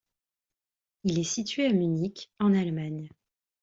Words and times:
Il 1.03 1.19
est 1.19 1.23
situé 1.23 1.67
à 1.67 1.73
Munich 1.73 2.31
en 2.39 2.55
Allemagne. 2.55 3.07